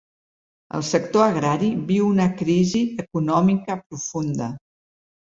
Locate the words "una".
2.13-2.27